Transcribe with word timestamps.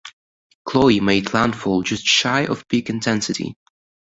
Chloe 0.65 0.99
made 0.99 1.31
landfall 1.31 1.83
just 1.83 2.07
shy 2.07 2.47
of 2.47 2.67
peak 2.67 2.89
intensity. 2.89 3.55